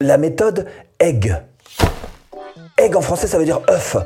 [0.00, 0.66] la méthode
[0.98, 1.36] egg.
[2.78, 3.96] Egg en français, ça veut dire œuf,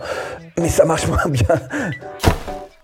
[0.59, 1.61] mais ça marche moins bien.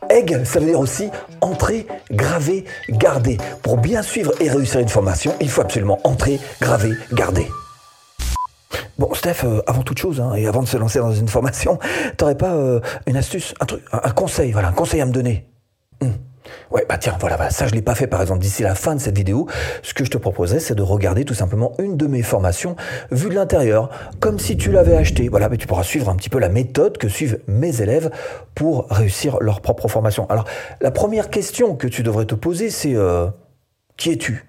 [0.09, 1.11] Egg, ça veut dire aussi
[1.41, 3.39] entrer, graver, garder.
[3.63, 7.47] Pour bien suivre et réussir une formation, il faut absolument entrer, graver, garder.
[8.99, 11.79] Bon, Steph, euh, avant toute chose, hein, et avant de se lancer dans une formation,
[12.17, 15.47] t'aurais pas euh, une astuce, un truc, un, conseil, voilà, un conseil à me donner?
[16.03, 16.11] Hmm.
[16.71, 19.01] Ouais, bah tiens, voilà, ça je l'ai pas fait par exemple d'ici la fin de
[19.01, 19.49] cette vidéo.
[19.83, 22.77] Ce que je te proposerais, c'est de regarder tout simplement une de mes formations
[23.11, 25.29] vue de l'intérieur, comme si tu l'avais acheté.
[25.29, 28.11] Voilà, mais tu pourras suivre un petit peu la méthode que suivent mes élèves
[28.55, 30.29] pour réussir leur propre formation.
[30.31, 30.45] Alors,
[30.81, 33.27] la première question que tu devrais te poser, c'est euh,
[33.97, 34.47] qui es-tu?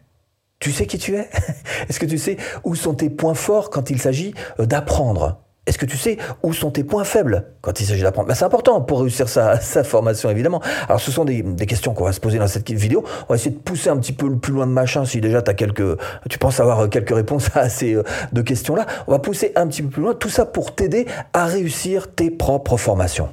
[0.60, 1.28] Tu sais qui tu es?
[1.90, 5.42] Est-ce que tu sais où sont tes points forts quand il s'agit euh, d'apprendre?
[5.68, 8.28] Est-ce que tu sais où sont tes points faibles quand il s'agit d'apprendre?
[8.28, 10.62] Ben, C'est important pour réussir sa, formation, évidemment.
[10.88, 13.04] Alors, ce sont des, questions qu'on va se poser dans cette vidéo.
[13.30, 15.54] On va essayer de pousser un petit peu plus loin de machin si déjà as
[15.54, 18.04] quelques, tu penses avoir quelques réponses à ces euh,
[18.34, 18.88] deux questions-là.
[19.08, 20.16] On va pousser un petit peu plus loin.
[20.16, 23.30] Tout ça pour t'aider à réussir tes propres formations.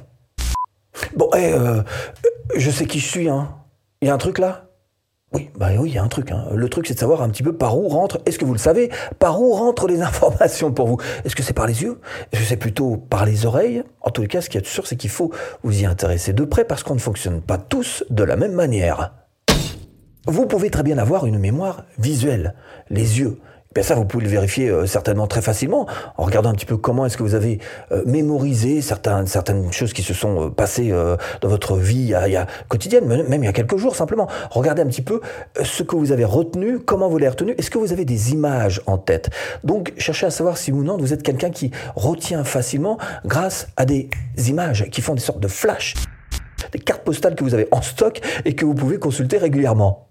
[1.15, 1.81] Bon, eh, euh,
[2.55, 3.29] je sais qui je suis.
[3.29, 3.55] Hein.
[4.01, 4.68] Il y a un truc là?
[5.31, 6.31] Oui, bah oui, il y a un truc.
[6.31, 6.47] Hein.
[6.55, 8.59] Le truc, c'est de savoir un petit peu par où rentrent, est-ce que vous le
[8.59, 10.97] savez, par où rentrent les informations pour vous?
[11.23, 11.99] Est-ce que c'est par les yeux?
[12.31, 13.83] Est-ce que c'est plutôt par les oreilles?
[14.01, 15.31] En tout cas, ce qui est sûr, c'est qu'il faut
[15.63, 19.13] vous y intéresser de près parce qu'on ne fonctionne pas tous de la même manière.
[20.25, 22.55] Vous pouvez très bien avoir une mémoire visuelle,
[22.89, 23.39] les yeux.
[23.79, 26.75] Ben ça, vous pouvez le vérifier euh, certainement très facilement en regardant un petit peu
[26.75, 27.59] comment est-ce que vous avez
[27.93, 29.25] euh, mémorisé certaines,
[29.71, 30.93] choses qui se sont euh, passées
[31.39, 32.13] dans votre vie
[32.67, 34.27] quotidienne, même il y a quelques jours simplement.
[34.49, 35.21] Regardez un petit peu
[35.63, 38.81] ce que vous avez retenu, comment vous l'avez retenu, est-ce que vous avez des images
[38.85, 39.29] en tête?
[39.63, 43.85] Donc, cherchez à savoir si ou non vous êtes quelqu'un qui retient facilement grâce à
[43.85, 44.09] des
[44.47, 45.93] images qui font des sortes de flash,
[46.73, 50.08] des cartes postales que vous avez en stock et que vous pouvez consulter régulièrement.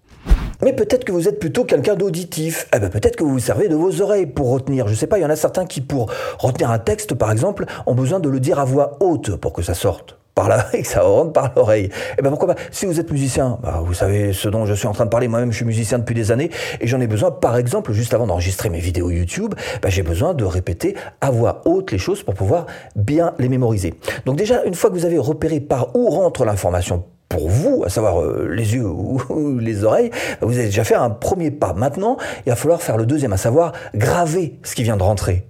[0.62, 2.68] Mais peut-être que vous êtes plutôt quelqu'un d'auditif.
[2.74, 4.88] Eh ben peut-être que vous vous servez de vos oreilles pour retenir.
[4.88, 7.66] Je sais pas, il y en a certains qui, pour retenir un texte, par exemple,
[7.86, 10.82] ont besoin de le dire à voix haute pour que ça sorte par là et
[10.82, 11.86] que ça rentre par l'oreille.
[11.86, 12.60] Et eh ben pourquoi pas?
[12.70, 15.28] Si vous êtes musicien, bah vous savez ce dont je suis en train de parler.
[15.28, 17.30] Moi-même, je suis musicien depuis des années et j'en ai besoin.
[17.30, 21.62] Par exemple, juste avant d'enregistrer mes vidéos YouTube, bah, j'ai besoin de répéter à voix
[21.64, 23.94] haute les choses pour pouvoir bien les mémoriser.
[24.26, 27.88] Donc déjà, une fois que vous avez repéré par où rentre l'information pour vous, à
[27.88, 31.72] savoir euh, les yeux ou, les oreilles, vous avez déjà fait un premier pas.
[31.74, 32.16] Maintenant,
[32.46, 35.46] il va falloir faire le deuxième, à savoir graver ce qui vient de rentrer.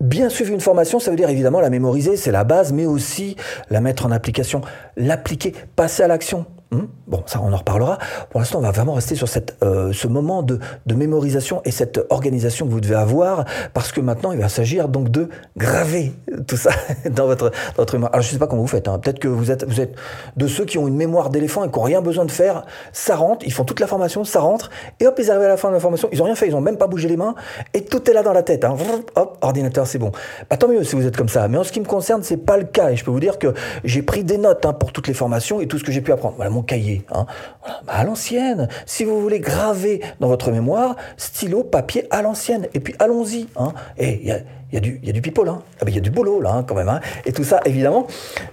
[0.00, 3.36] Bien suivre une formation, ça veut dire évidemment la mémoriser, c'est la base, mais aussi
[3.70, 4.60] la mettre en application,
[4.96, 6.44] l'appliquer, passer à l'action.
[6.72, 6.86] Hmm?
[7.06, 7.98] bon, ça, on en reparlera.
[8.30, 9.28] Pour l'instant, on va vraiment rester sur
[9.62, 10.58] euh, ce moment de,
[10.94, 13.44] mémorisation et cette organisation que vous devez avoir,
[13.74, 16.12] parce que maintenant, il va s'agir donc de graver
[16.46, 16.70] tout ça
[17.10, 17.52] dans votre,
[17.92, 18.10] mémoire.
[18.14, 18.88] Alors, je ne sais pas comment vous faites.
[18.88, 18.98] Hein.
[18.98, 19.66] Peut-être que vous êtes,
[20.36, 22.64] de ceux qui ont une mémoire d'éléphant et qui n'ont rien besoin de faire.
[22.92, 25.58] Ça rentre, ils font toute la formation, ça rentre, et hop, ils arrivent à la
[25.58, 26.08] fin de la formation.
[26.10, 27.34] Ils n'ont rien fait, ils n'ont même pas bougé les mains,
[27.74, 28.64] et tout est là dans la tête.
[28.64, 28.76] Hein.
[29.16, 30.10] Hop, ordinateur, c'est bon.
[30.48, 31.48] Bah, tant mieux si vous êtes comme ça.
[31.48, 32.90] Mais en ce qui me concerne, c'est pas le cas.
[32.90, 33.52] Et je peux vous dire que
[33.84, 36.12] j'ai pris des notes hein, pour toutes les formations et tout ce que j'ai pu
[36.12, 36.36] apprendre.
[36.36, 37.26] Voilà Hein.
[37.86, 38.68] Bah, à l'ancienne.
[38.86, 42.68] Si vous voulez graver dans votre mémoire, stylo, papier à l'ancienne.
[42.74, 43.48] Et puis allons-y.
[43.56, 43.72] Hein.
[43.98, 45.60] Et il y a, du, y a du people, hein.
[45.80, 47.00] Ah il y a du boulot là quand même.
[47.26, 48.06] Et tout ça, évidemment,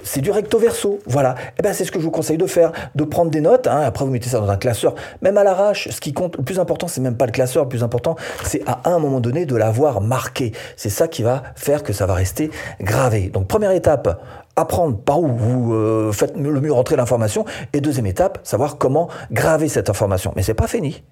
[0.03, 1.00] c'est du recto verso.
[1.08, 1.36] Voilà.
[1.40, 3.68] Et eh ben c'est ce que je vous conseille de faire, de prendre des notes.
[3.68, 5.88] Après, vous mettez ça dans un classeur, même à l'arrache.
[5.90, 7.64] Ce qui compte, le plus important, c'est même pas le classeur.
[7.64, 10.52] Le plus important, c'est à un moment donné de l'avoir marqué.
[10.75, 13.30] C'est ça qui va faire que ça va rester gravé.
[13.30, 14.22] Donc première étape,
[14.59, 17.46] apprendre par où vous euh, faites le mieux rentrer l'information.
[17.74, 20.34] Et deuxième étape, savoir comment graver cette information.
[20.36, 21.03] Mais c'est pas fini.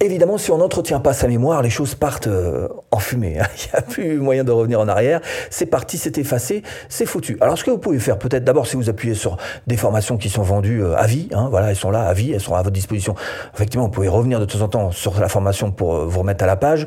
[0.00, 3.40] Évidemment, si on n'entretient pas sa mémoire, les choses partent euh, en fumée.
[3.40, 3.46] Hein.
[3.56, 5.20] Il n'y a plus moyen de revenir en arrière.
[5.50, 7.36] C'est parti, c'est effacé, c'est foutu.
[7.40, 10.28] Alors, ce que vous pouvez faire, peut-être d'abord, si vous appuyez sur des formations qui
[10.28, 12.62] sont vendues euh, à vie, hein, voilà, elles sont là à vie, elles sont à
[12.62, 13.16] votre disposition.
[13.54, 16.44] Effectivement, vous pouvez revenir de temps en temps sur la formation pour euh, vous remettre
[16.44, 16.86] à la page.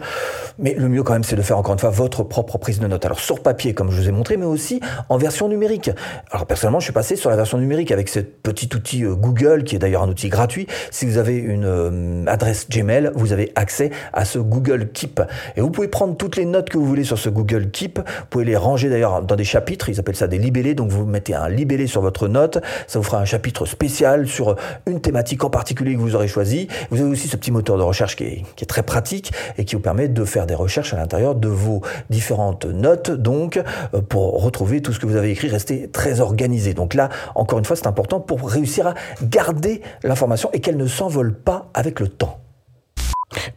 [0.57, 2.87] Mais le mieux, quand même, c'est de faire encore une fois votre propre prise de
[2.87, 3.03] notes.
[3.03, 4.79] Alors, sur papier, comme je vous ai montré, mais aussi
[5.09, 5.91] en version numérique.
[6.31, 9.75] Alors, personnellement, je suis passé sur la version numérique avec ce petit outil Google, qui
[9.75, 10.65] est d'ailleurs un outil gratuit.
[10.91, 15.21] Si vous avez une adresse Gmail, vous avez accès à ce Google Keep.
[15.55, 17.99] Et vous pouvez prendre toutes les notes que vous voulez sur ce Google Keep.
[17.99, 19.89] Vous pouvez les ranger d'ailleurs dans des chapitres.
[19.89, 20.75] Ils appellent ça des libellés.
[20.75, 22.59] Donc vous mettez un libellé sur votre note.
[22.87, 24.55] Ça vous fera un chapitre spécial sur
[24.85, 26.67] une thématique en particulier que vous aurez choisi.
[26.89, 29.65] Vous avez aussi ce petit moteur de recherche qui est, qui est très pratique et
[29.65, 33.11] qui vous permet de faire des recherches à l'intérieur de vos différentes notes.
[33.11, 36.73] Donc euh, pour retrouver tout ce que vous avez écrit, rester très organisé.
[36.73, 38.93] Donc là, encore une fois, c'est important pour réussir à
[39.23, 42.40] garder l'information et qu'elle ne s'envole pas avec le temps.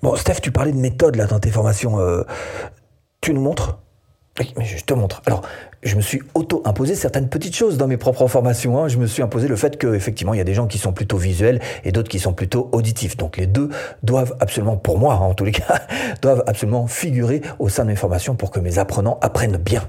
[0.05, 1.99] Bon, Steph, tu parlais de méthode là dans tes formations.
[1.99, 2.25] Euh,
[3.23, 3.79] tu nous montres
[4.39, 5.23] Oui, mais je te montre.
[5.25, 5.41] Alors,
[5.83, 8.79] je me suis auto-imposé certaines petites choses dans mes propres formations.
[8.85, 8.89] Hein.
[8.89, 11.17] Je me suis imposé le fait qu'effectivement, il y a des gens qui sont plutôt
[11.17, 13.17] visuels et d'autres qui sont plutôt auditifs.
[13.17, 13.71] Donc les deux
[14.03, 15.81] doivent absolument, pour moi hein, en tous les cas,
[16.21, 19.89] doivent absolument figurer au sein de mes formations pour que mes apprenants apprennent bien.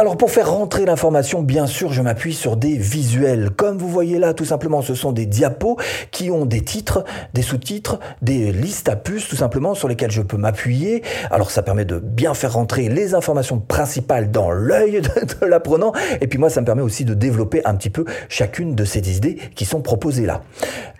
[0.00, 3.50] Alors pour faire rentrer l'information, bien sûr, je m'appuie sur des visuels.
[3.50, 5.76] Comme vous voyez là, tout simplement, ce sont des diapos
[6.10, 7.04] qui ont des titres,
[7.34, 11.02] des sous-titres, des listes à puces, tout simplement, sur lesquelles je peux m'appuyer.
[11.30, 15.92] Alors ça permet de bien faire rentrer les informations principales dans l'œil de, l'apprenant.
[16.22, 19.18] Et puis moi, ça me permet aussi de développer un petit peu chacune de ces
[19.18, 20.40] idées qui sont proposées là.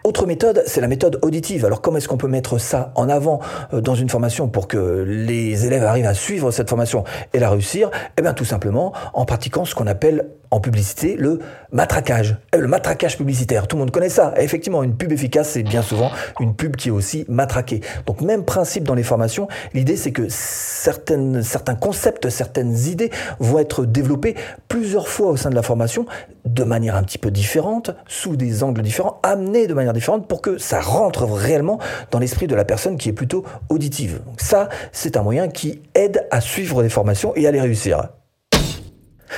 [0.04, 1.64] Autre méthode, c'est la méthode auditive.
[1.64, 3.40] Alors comment est-ce qu'on peut mettre ça en avant
[3.72, 7.50] euh, dans une formation pour que les élèves arrivent à suivre cette formation et la
[7.50, 7.90] réussir?
[8.18, 11.40] Eh bien tout simplement en pratiquant ce qu'on appelle en publicité le
[11.72, 12.36] matraquage.
[12.54, 14.34] Euh, le matraquage publicitaire, tout le monde connaît ça.
[14.36, 16.10] effectivement, une pub efficace, c'est bien souvent
[16.40, 17.80] une pub qui est aussi matraquée.
[18.06, 23.84] Donc même principe dans les formations, l'idée c'est que certains concepts, certaines idées vont être
[23.84, 24.34] développées
[24.68, 26.06] plusieurs fois au sein de la formation
[26.44, 30.42] de manière un petit peu différente, sous des angles différents, amenées de manière différente pour
[30.42, 31.78] que ça rentre réellement
[32.10, 34.20] dans l'esprit de la personne qui est plutôt auditive.
[34.36, 38.08] Ça, c'est un moyen qui aide à suivre les formations et à les réussir.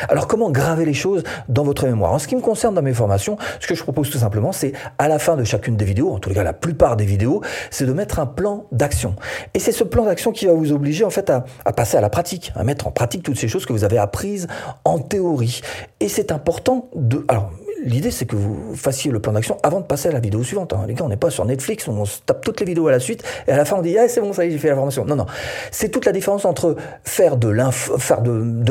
[0.09, 2.13] Alors comment graver les choses dans votre mémoire?
[2.13, 4.73] En ce qui me concerne dans mes formations, ce que je propose tout simplement, c'est
[4.99, 7.43] à la fin de chacune des vidéos, en tous les cas la plupart des vidéos,
[7.71, 9.17] c'est de mettre un plan d'action.
[9.55, 12.11] Et c'est ce plan d'action qui va vous obliger en fait à, passer à la
[12.11, 14.47] pratique, à mettre en pratique toutes ces choses que vous avez apprises
[14.85, 15.61] en théorie.
[16.01, 17.25] Et c'est important de...
[17.85, 20.73] l'idée, c'est que vous fassiez le plan d'action avant de passer à la vidéo suivante.
[20.73, 20.85] Hein.
[20.87, 23.01] Les gars, on n'est pas sur Netflix, on se tape toutes les vidéos à la
[23.01, 24.69] suite, et à la fin, on dit, ah, c'est bon, ça y est, j'ai fait
[24.69, 25.05] la formation.
[25.05, 25.27] Non, non.
[25.71, 27.49] C'est toute la différence entre faire de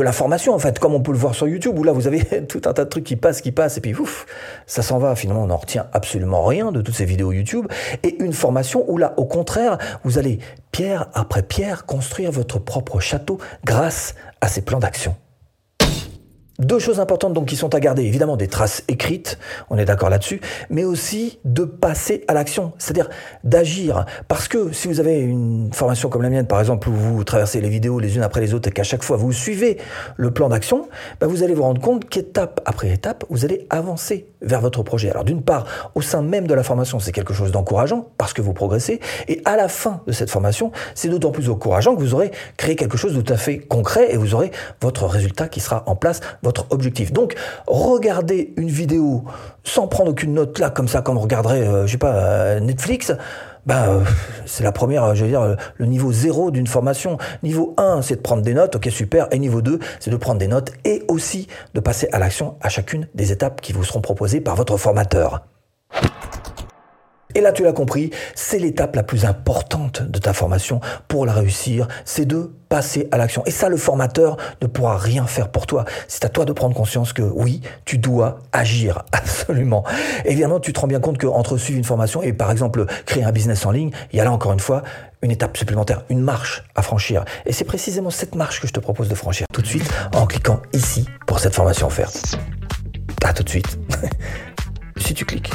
[0.02, 2.62] l'information, en fait, comme on peut le voir sur YouTube, où là, vous avez tout
[2.66, 4.26] un tas de trucs qui passent, qui passent, et puis, ouf,
[4.66, 5.16] ça s'en va.
[5.16, 7.68] Finalement, on n'en retient absolument rien de toutes ces vidéos YouTube.
[8.04, 10.40] Et une formation où là, au contraire, vous allez,
[10.72, 15.16] pierre après pierre, construire votre propre château grâce à ces plans d'action.
[16.62, 19.40] Deux choses importantes donc qui sont à garder, évidemment des traces écrites,
[19.72, 23.10] on est d'accord là-dessus, mais aussi de passer à l'action, c'est-à-dire
[23.44, 24.06] d'agir.
[24.28, 27.62] Parce que si vous avez une formation comme la mienne, par exemple, où vous traversez
[27.62, 29.80] les vidéos les unes après les autres et qu'à chaque fois vous suivez
[30.18, 30.88] le plan d'action,
[31.20, 35.10] bah, vous allez vous rendre compte qu'étape après étape, vous allez avancer vers votre projet.
[35.10, 35.66] Alors d'une part,
[35.96, 39.42] au sein même de la formation, c'est quelque chose d'encourageant parce que vous progressez, et
[39.46, 42.98] à la fin de cette formation, c'est d'autant plus encourageant que vous aurez créé quelque
[42.98, 46.20] chose de tout à fait concret et vous aurez votre résultat qui sera en place,
[46.70, 47.12] objectif.
[47.12, 47.36] Donc,
[47.68, 49.24] regardez une vidéo
[49.64, 52.60] sans prendre aucune note là, comme ça, comme on regarderait, euh, je sais pas, euh,
[52.60, 53.14] Netflix,
[53.66, 54.04] ben, euh,
[54.46, 57.18] c'est la première, je veux dire, le niveau zéro d'une formation.
[57.44, 59.28] Niveau 1, c'est de prendre des notes, ok, super.
[59.32, 62.70] Et niveau 2, c'est de prendre des notes et aussi de passer à l'action à
[62.70, 65.44] chacune des étapes qui vous seront proposées par votre formateur.
[67.36, 71.34] Et là, tu l'as compris, c'est l'étape la plus importante de ta formation pour la
[71.34, 73.44] réussir, c'est de passer à l'action.
[73.46, 75.86] Et ça, le formateur ne pourra rien faire pour toi.
[76.08, 79.84] C'est à toi de prendre conscience que oui, tu dois agir absolument.
[80.26, 83.32] évidemment, tu te rends bien compte qu'entre suivre une formation et par exemple créer un
[83.32, 84.84] business en ligne, il y a là encore une fois
[85.22, 87.26] une étape supplémentaire, une marche à franchir.
[87.46, 90.26] Et c'est précisément cette marche que je te propose de franchir tout de suite en
[90.26, 92.38] cliquant ici pour cette formation offerte.
[93.24, 93.78] À tout de suite.
[94.98, 95.52] si tu cliques.